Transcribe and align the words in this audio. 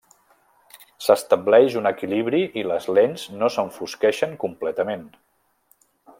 S'estableix 1.07 1.75
un 1.81 1.89
equilibri 1.89 2.39
i 2.61 2.65
les 2.71 2.89
lents 2.99 3.27
no 3.43 3.51
s'enfosqueixen 3.57 4.35
completament. 4.47 5.07